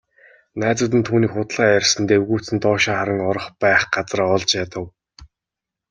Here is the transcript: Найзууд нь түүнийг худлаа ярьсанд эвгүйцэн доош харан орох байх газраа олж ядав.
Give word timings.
Найзууд 0.59 0.93
нь 0.97 1.05
түүнийг 1.07 1.31
худлаа 1.35 1.67
ярьсанд 1.79 2.09
эвгүйцэн 2.17 2.57
доош 2.63 2.83
харан 2.97 3.19
орох 3.29 3.47
байх 3.61 3.81
газраа 3.95 4.27
олж 4.35 4.49
ядав. 4.63 4.85